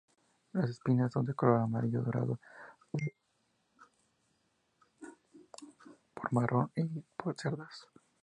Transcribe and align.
Las 0.53 0.67
espinas 0.67 1.11
son 1.13 1.27
de 1.27 1.35
color 1.35 1.59
amarillo 1.61 2.01
dorado 2.01 2.39
translúcido 2.89 3.19
para 6.15 6.29
marrón 6.31 6.71
y 6.75 7.03
como 7.15 7.35
cerdas. 7.37 7.87